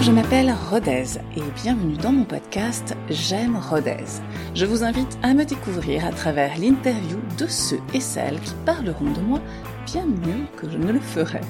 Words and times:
Je 0.00 0.12
m'appelle 0.12 0.54
Rodez 0.70 1.18
et 1.36 1.42
bienvenue 1.62 1.98
dans 1.98 2.10
mon 2.10 2.24
podcast 2.24 2.96
J'aime 3.10 3.56
Rodez. 3.56 4.22
Je 4.54 4.64
vous 4.64 4.82
invite 4.82 5.18
à 5.22 5.34
me 5.34 5.44
découvrir 5.44 6.06
à 6.06 6.10
travers 6.10 6.56
l'interview 6.58 7.18
de 7.36 7.46
ceux 7.46 7.80
et 7.92 8.00
celles 8.00 8.40
qui 8.40 8.54
parleront 8.64 9.10
de 9.10 9.20
moi 9.20 9.40
bien 9.84 10.06
mieux 10.06 10.46
que 10.56 10.70
je 10.70 10.78
ne 10.78 10.90
le 10.90 11.00
ferai. 11.00 11.42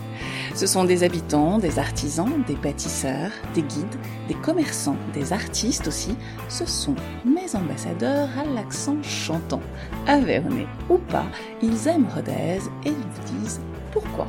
Ce 0.57 0.67
sont 0.67 0.83
des 0.83 1.05
habitants, 1.05 1.59
des 1.59 1.79
artisans, 1.79 2.43
des 2.49 2.57
bâtisseurs, 2.57 3.31
des 3.55 3.63
guides, 3.63 4.01
des 4.27 4.35
commerçants, 4.35 4.97
des 5.15 5.33
artistes 5.33 5.87
aussi. 5.87 6.17
Ce 6.49 6.67
sont 6.67 6.97
mes 7.25 7.55
ambassadeurs 7.55 8.31
à 8.37 8.45
l'accent 8.53 9.01
chantant. 9.05 9.63
Avernés 10.09 10.67
ou 10.89 10.99
pas, 10.99 11.27
ils 11.63 11.87
aiment 11.87 12.09
Rodez 12.13 12.59
et 12.85 12.89
ils 12.89 12.95
vous 12.95 13.39
disent 13.39 13.61
pourquoi. 13.93 14.27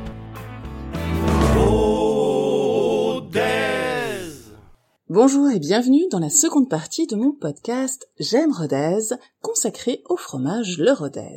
Bonjour 5.14 5.50
et 5.50 5.58
bienvenue 5.58 6.08
dans 6.10 6.20
la 6.20 6.30
seconde 6.30 6.70
partie 6.70 7.06
de 7.06 7.16
mon 7.16 7.32
podcast 7.32 8.08
J'aime 8.18 8.50
Rodez, 8.50 9.14
consacré 9.42 10.02
au 10.08 10.16
fromage 10.16 10.78
Le 10.78 10.90
Rodez. 10.90 11.36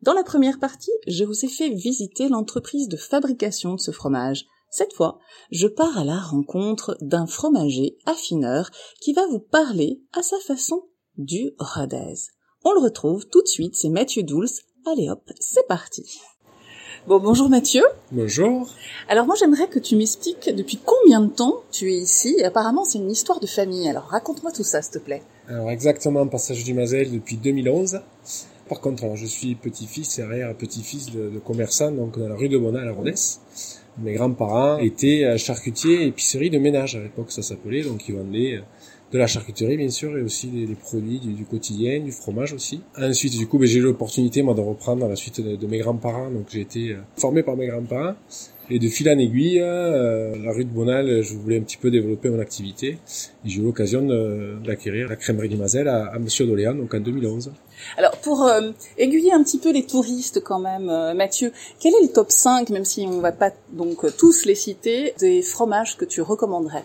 Dans 0.00 0.14
la 0.14 0.24
première 0.24 0.58
partie, 0.58 0.90
je 1.06 1.24
vous 1.24 1.44
ai 1.44 1.48
fait 1.48 1.68
visiter 1.68 2.30
l'entreprise 2.30 2.88
de 2.88 2.96
fabrication 2.96 3.74
de 3.74 3.78
ce 3.78 3.90
fromage. 3.90 4.46
Cette 4.70 4.94
fois, 4.94 5.18
je 5.50 5.66
pars 5.66 5.98
à 5.98 6.04
la 6.06 6.18
rencontre 6.18 6.96
d'un 7.02 7.26
fromager 7.26 7.98
affineur 8.06 8.70
qui 9.02 9.12
va 9.12 9.26
vous 9.26 9.40
parler 9.40 10.00
à 10.14 10.22
sa 10.22 10.38
façon 10.38 10.88
du 11.18 11.52
Rodez. 11.58 12.14
On 12.64 12.72
le 12.72 12.80
retrouve 12.80 13.26
tout 13.26 13.42
de 13.42 13.48
suite, 13.48 13.76
c'est 13.76 13.90
Mathieu 13.90 14.22
Douls. 14.22 14.48
Allez 14.86 15.10
hop, 15.10 15.30
c'est 15.40 15.66
parti. 15.66 16.22
Bon, 17.06 17.18
bonjour 17.18 17.48
Mathieu. 17.48 17.82
Bonjour. 18.12 18.68
Alors 19.08 19.24
moi 19.24 19.34
j'aimerais 19.34 19.68
que 19.68 19.78
tu 19.78 19.96
m'expliques 19.96 20.54
depuis 20.54 20.78
combien 20.84 21.22
de 21.22 21.30
temps 21.30 21.62
tu 21.72 21.90
es 21.90 21.96
ici. 21.96 22.36
Et 22.38 22.44
apparemment 22.44 22.84
c'est 22.84 22.98
une 22.98 23.10
histoire 23.10 23.40
de 23.40 23.46
famille. 23.46 23.88
Alors 23.88 24.04
raconte-moi 24.04 24.52
tout 24.52 24.62
ça 24.62 24.82
s'il 24.82 24.92
te 24.92 24.98
plaît. 24.98 25.22
Alors 25.48 25.70
exactement, 25.70 26.26
passage 26.26 26.62
du 26.62 26.74
Mazel 26.74 27.10
depuis 27.10 27.38
2011. 27.38 28.00
Par 28.68 28.80
contre, 28.80 29.04
alors, 29.04 29.16
je 29.16 29.24
suis 29.26 29.54
petit-fils 29.54 30.18
et 30.18 30.22
arrière-petit-fils 30.22 31.10
de, 31.10 31.30
de 31.30 31.38
commerçants 31.38 31.90
donc 31.90 32.18
dans 32.18 32.28
la 32.28 32.36
rue 32.36 32.50
de 32.50 32.58
Mona 32.58 32.80
à 32.80 32.92
Rodez. 32.92 33.14
Mes 33.98 34.12
grands-parents 34.12 34.76
étaient 34.78 35.38
charcutiers 35.38 36.02
et 36.02 36.06
épicerie 36.08 36.50
de 36.50 36.58
ménage 36.58 36.96
à 36.96 37.00
l'époque 37.00 37.32
ça 37.32 37.40
s'appelait, 37.40 37.82
donc 37.82 38.06
ils 38.10 38.14
vendaient 38.14 38.60
de 39.12 39.18
la 39.18 39.26
charcuterie 39.26 39.76
bien 39.76 39.90
sûr 39.90 40.16
et 40.16 40.22
aussi 40.22 40.46
des, 40.48 40.74
produits 40.74 41.18
du, 41.18 41.44
quotidien, 41.44 42.00
du 42.00 42.12
fromage 42.12 42.52
aussi. 42.52 42.80
Ensuite 42.96 43.36
du 43.36 43.46
coup 43.46 43.58
ben, 43.58 43.66
j'ai 43.66 43.78
eu 43.78 43.82
l'opportunité 43.82 44.42
moi 44.42 44.54
de 44.54 44.60
reprendre 44.60 45.04
à 45.04 45.08
la 45.08 45.16
suite 45.16 45.40
de, 45.40 45.66
mes 45.66 45.78
grands-parents, 45.78 46.30
donc 46.30 46.46
j'ai 46.50 46.60
été 46.60 46.92
euh, 46.92 46.98
formé 47.16 47.42
par 47.42 47.56
mes 47.56 47.66
grands-parents. 47.66 48.14
Et 48.72 48.78
de 48.78 48.86
fil 48.86 49.10
en 49.10 49.18
aiguille, 49.18 49.60
euh, 49.60 50.36
la 50.44 50.52
rue 50.52 50.64
de 50.64 50.70
Bonal, 50.70 51.22
je 51.22 51.34
voulais 51.34 51.58
un 51.58 51.62
petit 51.62 51.76
peu 51.76 51.90
développer 51.90 52.28
mon 52.28 52.38
activité. 52.38 52.98
Et 53.44 53.48
j'ai 53.48 53.60
eu 53.60 53.64
l'occasion 53.64 54.06
d'acquérir 54.64 55.08
la 55.08 55.16
crèmerie 55.16 55.48
du 55.48 55.56
Mazel 55.56 55.88
à, 55.88 56.04
à 56.04 56.20
Monsieur 56.20 56.46
Doléan, 56.46 56.76
donc 56.76 56.94
en 56.94 57.00
2011. 57.00 57.50
Alors 57.96 58.16
pour 58.18 58.44
euh, 58.44 58.70
aiguiller 58.96 59.32
un 59.32 59.42
petit 59.42 59.58
peu 59.58 59.72
les 59.72 59.82
touristes 59.82 60.40
quand 60.44 60.60
même, 60.60 60.86
Mathieu, 61.16 61.50
quel 61.80 61.94
est 61.94 62.02
le 62.02 62.12
top 62.12 62.30
5, 62.30 62.70
même 62.70 62.84
si 62.84 63.08
on 63.08 63.18
va 63.18 63.32
pas 63.32 63.50
donc 63.72 64.06
tous 64.16 64.44
les 64.44 64.54
citer, 64.54 65.14
des 65.18 65.42
fromages 65.42 65.96
que 65.96 66.04
tu 66.04 66.22
recommanderais? 66.22 66.84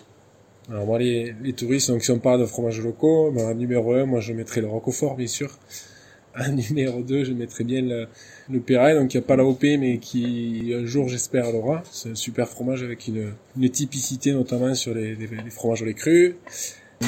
Alors 0.70 0.86
moi, 0.86 0.98
les, 0.98 1.36
les 1.44 1.54
touristes, 1.54 1.92
donc 1.92 2.04
si 2.04 2.12
on 2.12 2.20
parle 2.20 2.42
de 2.42 2.46
fromage 2.46 2.82
locaux, 2.82 3.32
ben, 3.32 3.54
numéro 3.54 3.94
1, 3.94 4.06
moi 4.06 4.20
je 4.20 4.34
mettrais 4.34 4.62
le 4.62 4.68
Roquefort, 4.68 5.16
bien 5.16 5.28
sûr. 5.28 5.58
Un 6.38 6.52
numéro 6.52 7.02
2, 7.02 7.24
je 7.24 7.32
mettrais 7.32 7.64
bien 7.64 7.82
le, 7.82 8.08
le 8.50 8.60
Péray, 8.60 8.94
donc 8.96 9.14
il 9.14 9.18
n'y 9.18 9.24
a 9.24 9.28
pas 9.28 9.38
la 9.38 9.46
OP, 9.46 9.64
mais 9.64 10.00
qui 10.00 10.74
un 10.76 10.86
jour 10.86 11.08
j'espère 11.08 11.50
l'aura. 11.50 11.82
C'est 11.90 12.10
un 12.10 12.16
super 12.16 12.50
fromage 12.50 12.84
avec 12.84 13.08
une, 13.08 13.32
une 13.58 13.70
typicité 13.70 14.34
notamment 14.34 14.76
sur 14.76 14.94
les, 14.94 15.16
les, 15.16 15.28
les 15.28 15.50
fromages 15.50 15.82
au 15.82 15.86
lait 15.86 15.94
cru. 15.94 16.36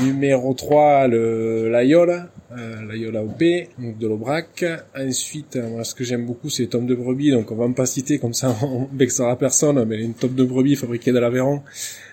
Numéro 0.04 0.54
3, 0.54 1.08
le 1.08 1.70
l'Ayola, 1.70 2.28
euh, 2.52 2.86
l'Ayola 2.88 3.24
OP, 3.24 3.44
donc 3.80 3.98
de 3.98 4.08
l'Aubrac. 4.08 4.66
Ensuite, 4.98 5.56
euh, 5.56 5.70
moi, 5.70 5.84
ce 5.84 5.96
que 5.96 6.04
j'aime 6.04 6.26
beaucoup, 6.26 6.50
c'est 6.50 6.64
les 6.64 6.70
tomes 6.70 6.86
de 6.86 6.96
brebis, 6.96 7.32
donc 7.32 7.52
on 7.52 7.56
va 7.56 7.68
pas 7.74 7.86
citer 7.86 8.20
comme 8.20 8.34
ça, 8.34 8.56
on 8.62 8.88
vexera 8.94 9.36
personne, 9.38 9.84
mais 9.86 9.98
une 9.98 10.14
tome 10.14 10.36
de 10.36 10.44
brebis 10.44 10.76
fabriquée 10.76 11.12
de 11.12 11.20
l'Aveyron. 11.20 11.62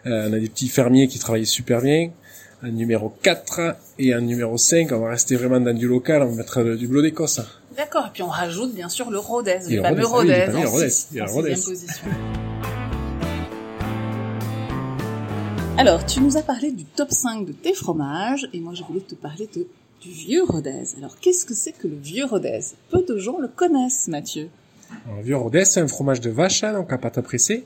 Euh, 0.07 0.29
on 0.31 0.33
a 0.33 0.39
des 0.39 0.49
petits 0.49 0.69
fermiers 0.69 1.09
qui 1.09 1.19
travaillent 1.19 1.47
super 1.47 1.81
bien. 1.83 2.11
Un 2.63 2.71
numéro 2.71 3.13
4 3.23 3.77
et 3.99 4.15
un 4.15 4.23
numéro 4.23 4.57
5, 4.57 4.91
on 4.93 5.01
va 5.01 5.11
rester 5.11 5.37
vraiment 5.37 5.61
dans 5.61 5.77
du 5.77 5.87
local, 5.87 6.23
on 6.23 6.31
va 6.31 6.37
mettre 6.37 6.63
du 6.77 6.89
bleu 6.89 7.03
d'Écosse. 7.03 7.41
D'accord, 7.77 8.07
et 8.07 8.11
puis 8.13 8.23
on 8.23 8.29
rajoute 8.29 8.75
bien 8.75 8.89
sûr 8.89 9.11
le 9.11 9.19
Rodez, 9.19 9.59
le 9.69 9.83
fameux 9.83 10.07
Rodez, 10.07 10.47
en, 10.55 11.27
Rodez. 11.27 11.51
position. 11.51 12.07
Alors, 15.77 16.07
tu 16.07 16.21
nous 16.21 16.37
as 16.37 16.43
parlé 16.43 16.71
du 16.71 16.85
top 16.85 17.11
5 17.11 17.47
de 17.47 17.53
tes 17.53 17.75
fromages, 17.75 18.49
et 18.53 18.61
moi 18.61 18.75
je 18.75 18.85
voulais 18.85 19.01
te 19.01 19.17
parler 19.17 19.49
de, 19.57 19.67
du 20.01 20.09
vieux 20.09 20.45
Rodez. 20.45 20.85
Alors, 20.99 21.19
qu'est-ce 21.19 21.45
que 21.45 21.53
c'est 21.53 21.73
que 21.73 21.89
le 21.89 21.97
vieux 21.97 22.25
Rodez? 22.25 22.61
Peu 22.91 23.03
de 23.03 23.19
gens 23.19 23.39
le 23.41 23.49
connaissent, 23.49 24.07
Mathieu. 24.07 24.49
Alors, 25.05 25.19
le 25.19 25.25
vieux 25.25 25.37
Rodez, 25.37 25.65
c'est 25.65 25.81
un 25.81 25.89
fromage 25.89 26.21
de 26.21 26.31
vache, 26.31 26.63
hein, 26.63 26.75
donc 26.75 26.93
à 26.93 26.99
pâte 26.99 27.19
à 27.19 27.23
presser, 27.23 27.65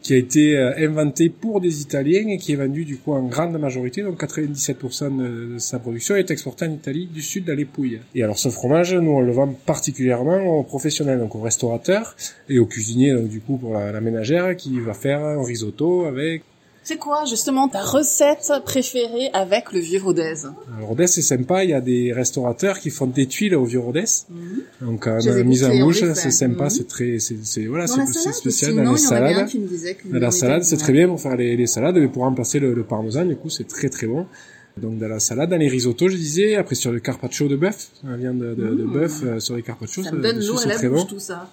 qui 0.00 0.14
a 0.14 0.16
été 0.16 0.56
euh, 0.56 0.76
inventé 0.78 1.28
pour 1.28 1.60
des 1.60 1.82
Italiens 1.82 2.28
et 2.28 2.38
qui 2.38 2.52
est 2.52 2.56
vendu 2.56 2.84
du 2.84 2.98
coup 2.98 3.12
en 3.12 3.24
grande 3.24 3.58
majorité, 3.58 4.02
donc 4.02 4.22
97% 4.22 5.16
de, 5.18 5.58
sa 5.58 5.80
production 5.80 6.14
est 6.14 6.30
exporté 6.30 6.66
en 6.66 6.72
Italie 6.72 7.06
du 7.06 7.20
sud 7.20 7.50
à 7.50 7.56
l'Épouille. 7.56 8.00
Et 8.14 8.22
alors 8.22 8.38
ce 8.38 8.48
fromage, 8.48 8.94
nous 8.94 9.10
on 9.10 9.20
le 9.20 9.32
vend 9.32 9.48
particulièrement 9.66 10.58
aux 10.58 10.62
professionnels, 10.62 11.18
donc 11.18 11.34
aux 11.34 11.40
restaurateurs 11.40 12.14
et 12.48 12.60
aux 12.60 12.66
cuisiniers, 12.66 13.12
donc 13.12 13.28
du 13.28 13.40
coup 13.40 13.56
pour 13.56 13.74
la 13.74 14.00
ménagère 14.00 14.56
qui 14.56 14.78
va 14.78 14.94
faire 14.94 15.22
un 15.22 15.44
risotto 15.44 16.04
avec 16.06 16.44
c'est 16.90 16.96
quoi 16.96 17.24
justement 17.24 17.68
ta 17.68 17.82
recette 17.82 18.52
préférée 18.64 19.30
avec 19.32 19.72
le 19.72 19.78
vieux 19.78 20.02
Rodez 20.02 20.34
Le 20.76 20.84
Rodez 20.84 21.06
c'est 21.06 21.22
sympa, 21.22 21.62
il 21.62 21.70
y 21.70 21.72
a 21.72 21.80
des 21.80 22.12
restaurateurs 22.12 22.80
qui 22.80 22.90
font 22.90 23.06
des 23.06 23.26
tuiles 23.26 23.54
au 23.54 23.64
vieux 23.64 23.78
Rodez. 23.78 24.10
Mhm. 24.28 24.62
Donc 24.80 25.06
euh, 25.06 25.20
la 25.24 25.44
mise 25.44 25.62
en 25.62 25.78
bouche, 25.78 26.02
c'est 26.14 26.32
sympa, 26.32 26.64
mhm. 26.64 26.70
c'est 26.70 26.88
très 26.88 27.18
c'est 27.20 27.66
voilà, 27.66 27.86
c'est 27.86 28.32
spécial 28.32 28.74
dans 28.74 28.90
les 28.90 28.98
salades. 28.98 29.48
Dans 30.06 30.18
la 30.18 30.32
salade, 30.32 30.64
c'est 30.64 30.78
très 30.78 30.92
bien 30.92 31.06
pour 31.06 31.20
faire 31.20 31.36
les, 31.36 31.56
les 31.56 31.68
salades 31.68 31.96
mais 31.96 32.08
pour 32.08 32.24
remplacer 32.24 32.58
le, 32.58 32.74
le 32.74 32.82
parmesan, 32.82 33.24
du 33.24 33.36
coup, 33.36 33.50
c'est 33.50 33.68
très 33.68 33.88
très 33.88 34.08
bon. 34.08 34.26
Donc 34.76 34.98
dans 34.98 35.08
la 35.08 35.20
salade, 35.20 35.50
dans 35.50 35.58
les 35.58 35.68
risottos, 35.68 36.08
je 36.08 36.16
disais, 36.16 36.56
après 36.56 36.74
sur 36.74 36.90
le 36.90 36.98
carpaccio 36.98 37.46
de 37.46 37.54
bœuf, 37.54 37.90
la 38.02 38.16
viande 38.16 38.38
de, 38.38 38.54
de, 38.54 38.68
de 38.74 38.84
mmh. 38.84 38.92
bœuf 38.92 39.22
euh, 39.22 39.38
sur 39.38 39.54
les 39.54 39.62
carpaccio, 39.62 40.02
ça 40.02 40.10
me 40.10 40.22
donne 40.22 40.40
l'eau 40.44 40.58
à 40.58 40.66
la 40.66 40.88
bouche 40.88 41.06
tout 41.06 41.20
ça. 41.20 41.52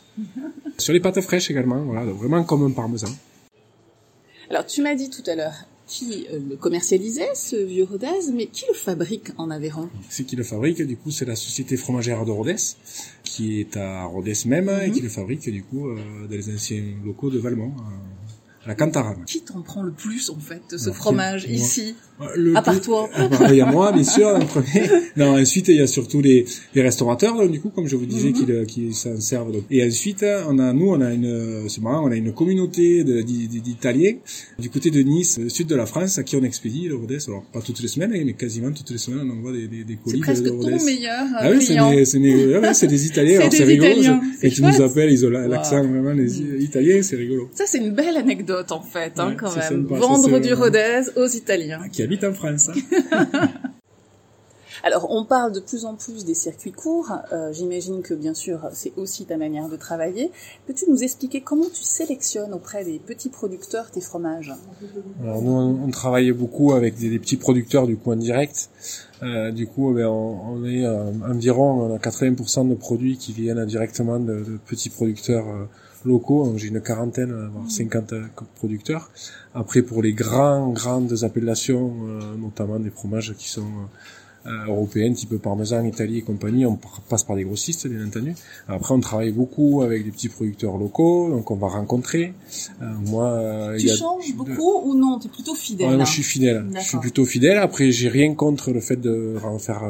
sur 0.79 0.93
les 0.93 0.99
pâtes 0.99 1.21
fraîches 1.21 1.51
également, 1.51 1.83
voilà, 1.83 2.05
donc 2.05 2.17
vraiment 2.17 2.43
comme 2.43 2.65
un 2.65 2.71
parmesan. 2.71 3.09
Alors 4.49 4.65
tu 4.65 4.81
m'as 4.81 4.95
dit 4.95 5.09
tout 5.09 5.23
à 5.27 5.35
l'heure 5.35 5.65
qui 5.87 6.27
euh, 6.31 6.39
le 6.49 6.55
commercialisait, 6.57 7.33
ce 7.33 7.55
vieux 7.55 7.85
Rodez, 7.85 8.31
mais 8.33 8.47
qui 8.47 8.65
le 8.67 8.73
fabrique 8.73 9.29
en 9.37 9.49
Aveyron? 9.49 9.89
C'est 10.09 10.25
qui 10.25 10.35
le 10.35 10.43
fabrique, 10.43 10.81
du 10.81 10.97
coup, 10.97 11.11
c'est 11.11 11.25
la 11.25 11.35
société 11.35 11.77
fromagère 11.77 12.25
de 12.25 12.31
Rodez, 12.31 12.55
qui 13.23 13.61
est 13.61 13.77
à 13.77 14.03
Rodez 14.03 14.33
même, 14.45 14.69
et 14.69 14.87
mhm. 14.87 14.93
qui 14.93 15.01
le 15.01 15.09
fabrique, 15.09 15.49
du 15.49 15.63
coup, 15.63 15.87
euh, 15.87 16.27
dans 16.27 16.35
les 16.35 16.53
anciens 16.53 16.83
locaux 17.05 17.29
de 17.29 17.39
Valmont, 17.39 17.73
la 18.67 18.75
Cantarane. 18.75 19.23
Qui 19.25 19.41
t'en 19.41 19.61
prend 19.61 19.81
le 19.81 19.91
plus, 19.91 20.29
en 20.29 20.39
fait, 20.39 20.61
de 20.71 20.77
ce 20.77 20.91
fromage 20.91 21.45
ici 21.45 21.95
à 22.55 22.61
part 22.61 22.81
toi. 22.81 23.09
Il 23.49 23.55
y 23.55 23.61
a 23.61 23.65
moi, 23.65 23.91
bien 23.91 24.03
sûr, 24.03 24.27
en 24.27 24.39
premier. 24.39 24.67
Non, 25.15 25.39
ensuite, 25.39 25.67
il 25.69 25.75
y 25.75 25.81
a 25.81 25.87
surtout 25.87 26.21
les, 26.21 26.45
les 26.75 26.81
restaurateurs, 26.81 27.35
donc, 27.35 27.51
du 27.51 27.59
coup, 27.59 27.69
comme 27.69 27.87
je 27.87 27.95
vous 27.95 28.05
disais, 28.05 28.31
qui, 28.31 28.45
mhm. 28.45 28.65
qui 28.65 28.93
s'en 28.93 29.19
servent. 29.19 29.51
Donc. 29.51 29.63
Et 29.71 29.83
ensuite, 29.85 30.23
on 30.47 30.59
a, 30.59 30.73
nous, 30.73 30.89
on 30.89 31.01
a 31.01 31.11
une, 31.11 31.67
c'est 31.69 31.81
marrant, 31.81 32.07
on 32.07 32.11
a 32.11 32.15
une 32.15 32.33
communauté 32.33 33.03
d'Italiens 33.03 34.15
du 34.59 34.69
côté 34.69 34.91
de 34.91 35.01
Nice, 35.01 35.39
sud 35.47 35.67
de 35.67 35.75
la 35.75 35.85
France, 35.85 36.17
à 36.17 36.23
qui 36.23 36.35
on 36.35 36.43
expédie 36.43 36.87
le 36.87 36.95
Rodez. 36.95 37.17
Alors, 37.27 37.43
pas 37.45 37.61
toutes 37.61 37.81
les 37.81 37.87
semaines, 37.87 38.11
mais 38.11 38.33
quasiment 38.33 38.71
toutes 38.71 38.91
les 38.91 38.97
semaines, 38.97 39.27
on 39.31 39.37
envoie 39.37 39.53
des, 39.53 39.67
des, 39.67 39.83
des 39.83 39.95
colis 39.95 40.21
de, 40.21 40.41
de 40.41 40.49
Rodez. 40.51 40.79
C'est 40.79 40.85
meilleur 40.85 41.25
Ah 41.35 41.49
oui, 41.49 41.61
c'est 41.61 41.75
des, 41.75 42.05
c'est 42.05 42.87
des 42.87 43.05
Italiens. 43.07 43.39
alors, 43.39 43.53
c'est 43.53 43.63
rigolo. 43.63 44.19
Et 44.43 44.49
tu 44.49 44.61
nous 44.61 44.81
appelles, 44.81 45.11
ils 45.11 45.25
ont 45.25 45.29
l'accent 45.29 45.83
vraiment, 45.83 46.13
les 46.13 46.63
Italiens, 46.63 47.01
c'est 47.01 47.15
rigolo. 47.15 47.49
Ça, 47.53 47.63
c'est 47.65 47.79
une 47.79 47.93
belle 47.93 48.17
anecdote, 48.17 48.56
en 48.69 48.81
fait, 48.81 49.19
hein, 49.19 49.35
quand 49.37 49.55
même. 49.55 49.85
Vendre 49.85 50.39
du 50.39 50.53
Rodez 50.53 51.01
aux 51.15 51.27
Italiens 51.27 51.81
en 52.23 52.33
France. 52.33 52.69
Hein. 52.69 53.49
Alors, 54.83 55.07
on 55.09 55.25
parle 55.25 55.51
de 55.51 55.59
plus 55.59 55.85
en 55.85 55.95
plus 55.95 56.23
des 56.23 56.33
circuits 56.33 56.71
courts. 56.71 57.11
Euh, 57.31 57.51
j'imagine 57.51 58.01
que, 58.01 58.13
bien 58.13 58.33
sûr, 58.33 58.69
c'est 58.73 58.93
aussi 58.95 59.25
ta 59.25 59.37
manière 59.37 59.69
de 59.69 59.75
travailler. 59.75 60.31
Peux-tu 60.65 60.85
nous 60.89 61.03
expliquer 61.03 61.41
comment 61.41 61.65
tu 61.65 61.83
sélectionnes 61.83 62.53
auprès 62.53 62.85
des 62.85 62.99
petits 62.99 63.29
producteurs 63.29 63.89
tes 63.89 64.01
fromages? 64.01 64.53
Alors, 65.23 65.41
nous, 65.41 65.51
on, 65.51 65.89
travaille 65.91 66.31
beaucoup 66.31 66.73
avec 66.73 66.95
des, 66.97 67.17
petits 67.19 67.37
producteurs 67.37 67.87
du 67.87 67.97
coup 67.97 68.11
en 68.11 68.15
direct. 68.15 68.69
Euh, 69.23 69.51
du 69.51 69.67
coup, 69.67 69.93
ben, 69.93 70.07
on, 70.07 70.63
est 70.63 70.85
euh, 70.85 71.11
environ 71.27 71.91
on 71.93 71.97
80% 71.97 72.69
de 72.69 72.75
produits 72.75 73.17
qui 73.17 73.33
viennent 73.33 73.65
directement 73.65 74.19
de, 74.19 74.59
petits 74.67 74.89
producteurs 74.89 75.45
locaux. 76.07 76.53
J'ai 76.57 76.69
une 76.69 76.81
quarantaine, 76.81 77.33
voire 77.53 77.69
50 77.69 78.13
producteurs. 78.55 79.09
Après, 79.53 79.81
pour 79.81 80.01
les 80.01 80.13
grands, 80.13 80.69
grandes 80.69 81.23
appellations, 81.23 81.93
euh, 82.07 82.35
notamment 82.37 82.79
des 82.79 82.89
fromages 82.89 83.33
qui 83.37 83.49
sont 83.49 83.61
euh, 83.61 83.87
européennes, 84.67 85.13
type 85.13 85.35
parmesan, 85.37 85.85
Italie 85.85 86.19
et 86.19 86.21
compagnie. 86.21 86.65
On 86.65 86.77
passe 87.09 87.23
par 87.23 87.35
des 87.35 87.43
grossistes, 87.43 87.87
bien 87.87 88.05
entendu. 88.05 88.35
Après, 88.67 88.93
on 88.93 88.99
travaille 88.99 89.31
beaucoup 89.31 89.81
avec 89.81 90.03
des 90.05 90.11
petits 90.11 90.29
producteurs 90.29 90.77
locaux, 90.77 91.29
donc 91.29 91.49
on 91.51 91.55
va 91.55 91.67
rencontrer. 91.67 92.33
Euh, 92.81 92.85
moi, 93.05 93.27
euh, 93.29 93.77
tu 93.77 93.89
changes 93.89 94.33
beaucoup 94.35 94.81
ou 94.85 94.95
non? 94.95 95.19
T'es 95.19 95.29
plutôt 95.29 95.55
fidèle 95.55 95.95
moi, 95.95 96.05
Je 96.05 96.11
suis 96.11 96.23
fidèle. 96.23 96.65
Je 96.75 96.79
suis 96.81 96.97
plutôt 96.97 97.25
fidèle. 97.25 97.57
Après, 97.57 97.91
j'ai 97.91 98.09
rien 98.09 98.33
contre 98.33 98.71
le 98.71 98.79
fait 98.79 98.97
de 98.97 99.35
faire, 99.59 99.83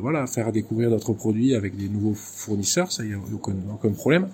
voilà, 0.00 0.26
faire 0.26 0.52
découvrir 0.52 0.90
d'autres 0.90 1.12
produits 1.12 1.54
avec 1.54 1.76
des 1.76 1.88
nouveaux 1.88 2.14
fournisseurs. 2.14 2.90
Ça, 2.92 3.04
y 3.04 3.12
a 3.12 3.16
aucun, 3.32 3.54
aucun 3.72 3.92
problème. 3.92 4.28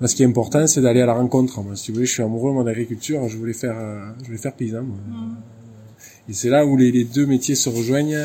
Mais 0.00 0.08
ce 0.08 0.14
qui 0.16 0.22
est 0.22 0.26
important, 0.26 0.66
c'est 0.66 0.80
d'aller 0.80 1.02
à 1.02 1.06
la 1.06 1.14
rencontre. 1.14 1.60
Moi, 1.62 1.76
si 1.76 1.86
tu 1.86 1.92
veux, 1.92 2.04
je 2.04 2.12
suis 2.12 2.22
amoureux 2.22 2.50
de 2.50 2.56
mon 2.56 2.66
agriculture. 2.66 3.28
Je 3.28 3.36
voulais 3.36 3.52
faire, 3.52 3.76
je 4.20 4.26
voulais 4.26 4.38
faire 4.38 4.54
paysan. 4.54 4.82
Moi. 4.82 4.96
Mm. 5.08 5.36
Et 6.28 6.32
c'est 6.32 6.48
là 6.48 6.64
où 6.64 6.76
les, 6.76 6.92
les, 6.92 7.04
deux 7.04 7.26
métiers 7.26 7.54
se 7.54 7.68
rejoignent. 7.68 8.16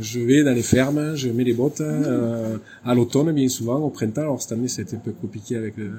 Je 0.00 0.20
vais 0.20 0.44
dans 0.44 0.52
les 0.52 0.62
fermes, 0.62 1.14
je 1.14 1.28
mets 1.28 1.44
les 1.44 1.54
bottes 1.54 1.80
euh, 1.80 2.58
à 2.84 2.94
l'automne, 2.94 3.32
bien 3.32 3.48
souvent, 3.48 3.78
au 3.78 3.90
printemps. 3.90 4.22
Alors 4.22 4.42
cette 4.42 4.52
année, 4.52 4.66
été 4.66 4.96
un 4.96 4.98
peu 4.98 5.12
compliqué 5.12 5.56
avec 5.56 5.76
le, 5.76 5.90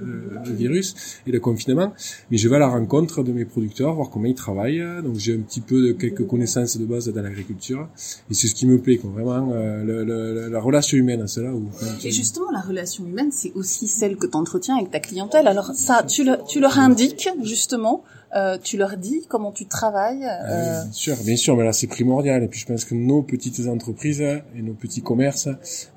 virus 0.53 0.95
et 1.25 1.31
le 1.31 1.39
confinement. 1.39 1.93
Mais 2.31 2.37
je 2.37 2.47
vais 2.49 2.57
à 2.57 2.59
la 2.59 2.67
rencontre 2.67 3.23
de 3.23 3.31
mes 3.31 3.45
producteurs, 3.45 3.95
voir 3.95 4.09
comment 4.09 4.25
ils 4.25 4.35
travaillent. 4.35 4.83
Donc 5.03 5.15
j'ai 5.17 5.33
un 5.33 5.39
petit 5.39 5.61
peu 5.61 5.87
de 5.87 5.91
quelques 5.93 6.25
connaissances 6.27 6.77
de 6.77 6.85
base 6.85 7.07
dans 7.11 7.21
l'agriculture. 7.21 7.87
Et 8.29 8.33
c'est 8.33 8.47
ce 8.47 8.55
qui 8.55 8.67
me 8.67 8.79
plaît, 8.79 8.97
quoi. 8.97 9.09
vraiment, 9.11 9.51
euh, 9.53 9.83
le, 9.83 10.49
la 10.49 10.59
relation 10.59 10.97
humaine, 10.97 11.27
c'est 11.27 11.41
là 11.41 11.53
où... 11.53 11.69
Et 12.03 12.11
justement, 12.11 12.51
la 12.51 12.61
relation 12.61 13.05
humaine, 13.05 13.29
c'est 13.31 13.51
aussi 13.53 13.87
celle 13.87 14.17
que 14.17 14.27
tu 14.27 14.37
entretiens 14.37 14.77
avec 14.77 14.91
ta 14.91 14.99
clientèle. 14.99 15.47
Alors 15.47 15.71
ça, 15.73 16.03
tu, 16.03 16.23
le, 16.23 16.37
tu 16.47 16.59
leur 16.59 16.77
indiques, 16.79 17.29
justement, 17.43 18.03
euh, 18.35 18.57
tu 18.61 18.77
leur 18.77 18.97
dis 18.97 19.25
comment 19.29 19.51
tu 19.51 19.65
travailles. 19.65 20.25
Euh... 20.25 20.83
bien 20.83 20.91
sûr, 20.91 21.15
bien 21.23 21.35
sûr, 21.35 21.55
mais 21.55 21.63
là 21.63 21.73
c'est 21.73 21.87
primordial. 21.87 22.43
Et 22.43 22.47
puis 22.47 22.59
je 22.59 22.65
pense 22.65 22.83
que 22.85 22.93
nos 22.93 23.21
petites 23.21 23.67
entreprises 23.67 24.21
et 24.21 24.61
nos 24.61 24.73
petits 24.73 25.01
commerces 25.01 25.49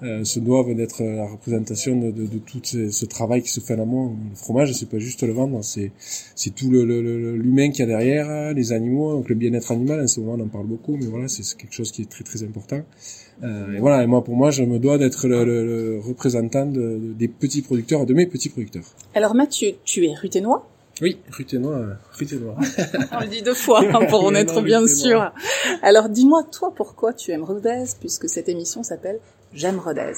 euh, 0.02 0.24
se 0.24 0.38
doivent 0.38 0.74
d'être 0.74 1.02
la 1.02 1.26
représentation 1.26 1.96
de, 1.96 2.10
de, 2.10 2.26
de, 2.26 2.38
tout 2.38 2.60
ce, 2.62 3.04
travail 3.06 3.42
qui 3.42 3.50
se 3.50 3.60
fait 3.60 3.74
en 3.74 3.82
amont. 3.82 4.16
Le 4.30 4.36
fromage, 4.36 4.72
c'est 4.72 4.88
pas 4.88 4.98
juste 4.98 5.22
le 5.22 5.32
vendre, 5.32 5.62
c'est 5.64 5.92
c'est 6.36 6.54
tout 6.54 6.70
l'humain 6.70 6.84
le, 6.86 7.42
le, 7.42 7.68
qu'il 7.70 7.80
y 7.80 7.82
a 7.82 7.86
derrière, 7.86 8.54
les 8.54 8.72
animaux, 8.72 9.14
donc 9.14 9.28
le 9.28 9.34
bien-être 9.34 9.72
animal. 9.72 10.00
En 10.00 10.06
ce 10.06 10.20
moment, 10.20 10.36
on 10.38 10.44
en 10.44 10.48
parle 10.48 10.66
beaucoup, 10.66 10.96
mais 10.96 11.06
voilà, 11.06 11.28
c'est 11.28 11.42
quelque 11.56 11.74
chose 11.74 11.90
qui 11.90 12.02
est 12.02 12.10
très 12.10 12.24
très 12.24 12.42
important. 12.42 12.80
Euh, 13.42 13.74
et 13.74 13.80
voilà, 13.80 14.02
et 14.02 14.06
moi 14.06 14.22
pour 14.22 14.36
moi, 14.36 14.50
je 14.50 14.62
me 14.62 14.78
dois 14.78 14.98
d'être 14.98 15.26
le, 15.26 15.44
le, 15.44 16.00
représentant 16.00 16.66
de, 16.66 17.00
des 17.18 17.28
petits 17.28 17.62
producteurs, 17.62 18.06
de 18.06 18.14
mes 18.14 18.26
petits 18.26 18.50
producteurs. 18.50 18.84
Alors 19.14 19.34
Mathieu, 19.34 19.72
tu 19.84 20.04
es 20.04 20.14
ruténois? 20.14 20.66
Oui, 21.00 21.18
Ruténois, 21.30 21.96
Ruténois. 22.12 22.56
On 23.12 23.20
le 23.20 23.26
dit 23.26 23.42
deux 23.42 23.54
fois 23.54 23.82
hein, 23.82 24.06
pour 24.06 24.24
en 24.24 24.34
être 24.34 24.60
bien 24.60 24.86
sûr. 24.86 25.32
Alors 25.82 26.08
dis-moi 26.08 26.44
toi 26.52 26.72
pourquoi 26.74 27.12
tu 27.12 27.30
aimes 27.30 27.44
Rodez 27.44 27.84
puisque 27.98 28.28
cette 28.28 28.48
émission 28.48 28.82
s'appelle 28.82 29.18
J'aime 29.52 29.78
Rodez? 29.78 30.12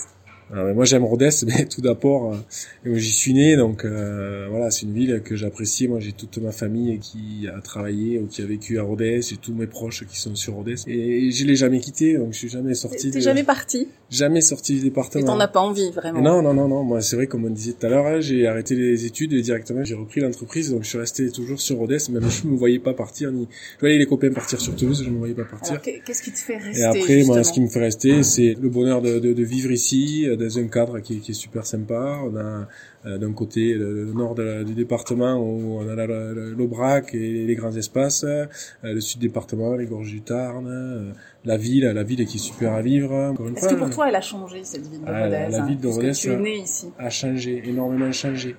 Alors, 0.52 0.74
moi 0.74 0.84
j'aime 0.84 1.04
Rodez, 1.04 1.30
mais 1.46 1.64
tout 1.64 1.80
d'abord, 1.80 2.34
euh, 2.34 2.96
j'y 2.96 3.10
suis 3.10 3.32
né, 3.32 3.56
donc 3.56 3.84
euh, 3.84 4.46
voilà, 4.50 4.70
c'est 4.70 4.82
une 4.82 4.92
ville 4.92 5.22
que 5.24 5.34
j'apprécie. 5.34 5.88
Moi 5.88 5.98
j'ai 5.98 6.12
toute 6.12 6.36
ma 6.38 6.52
famille 6.52 6.98
qui 6.98 7.48
a 7.48 7.60
travaillé 7.60 8.18
ou 8.18 8.26
qui 8.26 8.42
a 8.42 8.44
vécu 8.46 8.78
à 8.78 8.82
Rodez, 8.82 9.22
j'ai 9.22 9.38
tous 9.38 9.54
mes 9.54 9.66
proches 9.66 10.04
qui 10.06 10.18
sont 10.18 10.34
sur 10.34 10.54
Rodez, 10.54 10.76
et 10.86 11.30
je 11.30 11.46
l'ai 11.46 11.56
jamais 11.56 11.80
quitté, 11.80 12.18
donc 12.18 12.34
je 12.34 12.38
suis 12.38 12.48
jamais 12.50 12.74
sorti. 12.74 13.10
T'es 13.10 13.20
jamais 13.20 13.44
parti 13.44 13.88
Jamais 14.10 14.42
sorti 14.42 14.74
du 14.74 14.80
département. 14.80 15.24
Et 15.24 15.26
t'en 15.26 15.40
as 15.40 15.48
pas 15.48 15.60
envie 15.60 15.90
vraiment 15.90 16.20
Non, 16.20 16.42
non, 16.42 16.52
non, 16.52 16.68
non. 16.68 16.84
Moi 16.84 17.00
c'est 17.00 17.16
vrai, 17.16 17.26
comme 17.26 17.46
on 17.46 17.50
disait 17.50 17.72
tout 17.72 17.86
à 17.86 17.88
l'heure, 17.88 18.06
hein, 18.06 18.20
j'ai 18.20 18.46
arrêté 18.46 18.74
les 18.74 19.06
études 19.06 19.32
et 19.32 19.40
directement 19.40 19.84
j'ai 19.84 19.94
repris 19.94 20.20
l'entreprise, 20.20 20.70
donc 20.70 20.82
je 20.82 20.88
suis 20.88 20.98
resté 20.98 21.30
toujours 21.30 21.60
sur 21.60 21.78
Rodez, 21.78 21.98
même 22.10 22.28
je 22.28 22.46
me 22.46 22.56
voyais 22.56 22.78
pas 22.78 22.92
partir. 22.92 23.32
Ni... 23.32 23.48
Je 23.76 23.80
voyais 23.80 23.96
les 23.96 24.06
copains 24.06 24.30
partir 24.30 24.60
sur 24.60 24.76
Toulouse, 24.76 25.02
je 25.02 25.08
me 25.08 25.16
voyais 25.16 25.34
pas 25.34 25.44
partir. 25.44 25.80
Qu'est-ce 25.80 26.22
qui 26.22 26.32
te 26.32 26.38
fait 26.38 26.58
rester 26.58 26.82
Et 26.82 26.84
après, 26.84 27.24
moi, 27.24 27.42
ce 27.42 27.52
qui 27.52 27.62
me 27.62 27.68
fait 27.68 27.80
rester, 27.80 28.22
c'est 28.22 28.54
le 28.60 28.68
bonheur 28.68 29.00
de, 29.00 29.18
de, 29.18 29.32
de 29.32 29.42
vivre 29.42 29.70
ici 29.70 30.26
un 30.58 30.68
cadre 30.68 31.00
qui, 31.00 31.20
qui 31.20 31.32
est 31.32 31.34
super 31.34 31.66
sympa. 31.66 32.20
On 32.24 32.36
a 32.36 32.68
d'un 33.04 33.32
côté 33.32 33.74
le, 33.74 34.12
nord 34.12 34.34
du 34.34 34.74
département 34.74 35.36
où 35.36 35.80
on 35.80 35.88
a 35.88 36.06
l'Aubrac 36.06 37.14
et 37.14 37.46
les 37.46 37.54
grands 37.54 37.76
espaces, 37.76 38.24
euh, 38.24 38.46
le 38.82 39.00
sud 39.00 39.20
département, 39.20 39.74
les 39.74 39.86
gorges 39.86 40.10
du 40.10 40.22
Tarn, 40.22 40.66
euh, 40.66 41.12
la 41.44 41.56
ville, 41.56 41.84
la 41.84 42.02
ville 42.02 42.24
qui 42.26 42.36
est 42.36 42.40
super 42.40 42.72
à 42.72 42.82
vivre. 42.82 43.34
Est-ce 43.56 43.68
que 43.68 43.74
pour 43.74 43.90
toi 43.90 44.08
elle 44.08 44.16
a 44.16 44.20
changé 44.20 44.62
cette 44.64 44.86
ville 44.86 45.00
de 45.00 45.06
ah, 45.06 45.24
Rodez 45.24 45.46
La, 45.50 45.66
ville 45.66 45.80
de 45.80 45.88
Rodez 45.88 46.10
a 46.98 47.10
changé, 47.10 47.62
énormément 47.66 48.12
changé, 48.12 48.56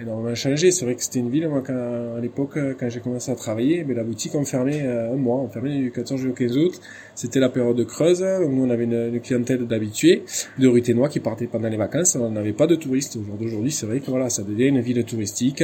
énormément 0.00 0.34
changé. 0.34 0.70
C'est 0.70 0.84
vrai 0.84 0.94
que 0.94 1.02
c'était 1.02 1.20
une 1.20 1.30
ville 1.30 1.48
moi 1.48 1.62
quand, 1.64 2.16
à 2.16 2.20
l'époque 2.20 2.58
quand 2.78 2.88
j'ai 2.88 3.00
commencé 3.00 3.30
à 3.30 3.36
travailler, 3.36 3.84
mais 3.84 3.94
la 3.94 4.04
boutique 4.04 4.34
on 4.34 4.44
fermait 4.44 4.86
un 4.86 5.16
mois, 5.16 5.36
on 5.36 5.48
fermait 5.48 5.76
du 5.76 5.90
14 5.90 6.20
juillet 6.20 6.32
au 6.32 6.36
15 6.36 6.56
août. 6.58 6.80
C'était 7.14 7.40
la 7.40 7.48
période 7.48 7.76
de 7.76 7.84
creuse. 7.84 8.20
Donc 8.20 8.50
nous 8.50 8.64
on 8.64 8.70
avait 8.70 8.84
une, 8.84 9.20
clientèle 9.20 9.66
d'habitués, 9.66 10.24
de 10.58 10.68
ruténois 10.68 11.08
qui 11.08 11.20
partaient 11.20 11.46
pendant 11.46 11.68
les 11.68 11.76
vacances. 11.76 12.16
On 12.16 12.30
n'avait 12.30 12.52
pas 12.52 12.66
de 12.66 12.74
touristes. 12.74 13.16
Au 13.16 13.22
jour 13.22 13.36
d'aujourd'hui, 13.36 13.70
c'est 13.84 13.90
vrai 13.90 14.00
que 14.00 14.10
voilà, 14.10 14.30
ça 14.30 14.42
devient 14.42 14.68
une 14.68 14.80
ville 14.80 15.04
touristique. 15.04 15.62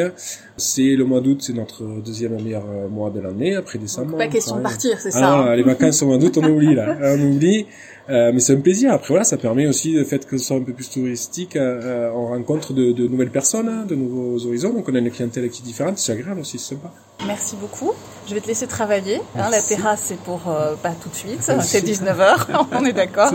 C'est 0.58 0.94
le 0.94 1.04
mois 1.04 1.22
d'août, 1.22 1.38
c'est 1.40 1.54
notre 1.54 1.84
deuxième 2.04 2.34
meilleur 2.42 2.64
mois 2.90 3.08
de 3.10 3.18
l'année 3.20 3.54
après 3.54 3.78
décembre. 3.78 4.18
pas 4.18 4.28
question 4.28 4.58
de 4.58 4.62
partir, 4.62 4.98
c'est 5.00 5.10
ça. 5.10 5.32
Hein. 5.32 5.56
les 5.56 5.62
vacances 5.62 6.02
au 6.02 6.06
mois 6.06 6.18
d'août, 6.18 6.36
on 6.36 6.44
oublie 6.44 6.74
là, 6.74 6.98
on 7.00 7.32
oublie. 7.32 7.66
Euh, 8.10 8.32
mais 8.34 8.40
c'est 8.40 8.54
un 8.54 8.60
plaisir. 8.60 8.92
Après 8.92 9.08
voilà, 9.08 9.24
ça 9.24 9.36
permet 9.36 9.66
aussi 9.66 9.92
le 9.92 10.04
fait 10.04 10.26
que 10.26 10.36
ce 10.36 10.44
soit 10.44 10.56
un 10.56 10.62
peu 10.62 10.72
plus 10.72 10.90
touristique. 10.90 11.56
Euh, 11.56 11.80
euh, 11.82 12.12
on 12.14 12.26
rencontre 12.26 12.72
de, 12.72 12.92
de, 12.92 13.06
nouvelles 13.06 13.30
personnes, 13.30 13.68
hein, 13.68 13.84
de 13.86 13.94
nouveaux 13.94 14.44
horizons. 14.46 14.72
Donc 14.72 14.88
on 14.88 14.94
a 14.94 14.98
une 14.98 15.10
clientèle 15.10 15.48
qui 15.48 15.62
est 15.62 15.64
différente. 15.64 15.98
C'est 15.98 16.12
agréable 16.12 16.40
aussi, 16.40 16.58
c'est 16.58 16.74
sympa. 16.74 16.92
Merci 17.26 17.56
beaucoup. 17.56 17.92
Je 18.30 18.36
vais 18.36 18.40
te 18.40 18.46
laisser 18.46 18.68
travailler. 18.68 19.20
Hein, 19.34 19.50
la 19.50 19.60
terrasse, 19.60 20.02
c'est 20.04 20.20
pour 20.20 20.42
euh, 20.46 20.76
pas 20.76 20.92
tout 20.92 21.08
de 21.08 21.14
suite. 21.16 21.42
C'est 21.42 21.84
19h. 21.84 22.46
on 22.80 22.84
est 22.84 22.92
d'accord. 22.92 23.32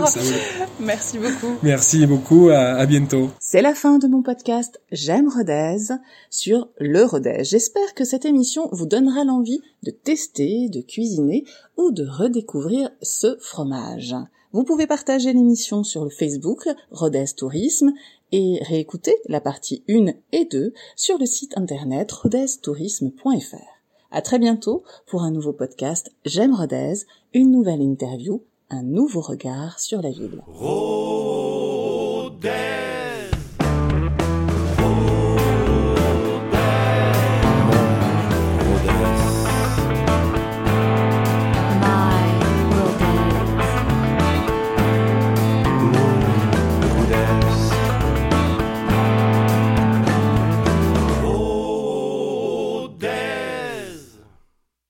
Merci 0.80 1.18
beaucoup. 1.18 1.54
Merci 1.62 2.06
beaucoup. 2.06 2.48
À, 2.48 2.76
à 2.76 2.86
bientôt. 2.86 3.28
C'est 3.38 3.60
la 3.60 3.74
fin 3.74 3.98
de 3.98 4.06
mon 4.06 4.22
podcast 4.22 4.80
J'aime 4.92 5.28
Rodez 5.28 5.92
sur 6.30 6.70
le 6.78 7.04
Rodez. 7.04 7.44
J'espère 7.44 7.92
que 7.94 8.06
cette 8.06 8.24
émission 8.24 8.70
vous 8.72 8.86
donnera 8.86 9.24
l'envie 9.24 9.60
de 9.82 9.90
tester, 9.90 10.70
de 10.70 10.80
cuisiner 10.80 11.44
ou 11.76 11.90
de 11.90 12.06
redécouvrir 12.06 12.88
ce 13.02 13.36
fromage. 13.38 14.16
Vous 14.52 14.64
pouvez 14.64 14.86
partager 14.86 15.34
l'émission 15.34 15.84
sur 15.84 16.04
le 16.04 16.10
Facebook 16.10 16.70
Rodez 16.90 17.26
Tourisme 17.36 17.92
et 18.32 18.60
réécouter 18.62 19.14
la 19.28 19.42
partie 19.42 19.84
1 19.90 20.06
et 20.32 20.46
2 20.46 20.72
sur 20.96 21.18
le 21.18 21.26
site 21.26 21.52
internet 21.58 22.10
rodeztourisme.fr. 22.12 23.75
À 24.10 24.22
très 24.22 24.38
bientôt 24.38 24.82
pour 25.06 25.22
un 25.22 25.30
nouveau 25.30 25.52
podcast. 25.52 26.12
J'aime 26.24 26.54
Rodez, 26.54 26.94
une 27.34 27.50
nouvelle 27.50 27.82
interview, 27.82 28.42
un 28.70 28.82
nouveau 28.82 29.20
regard 29.20 29.78
sur 29.78 30.02
la 30.02 30.10
ville. 30.10 30.42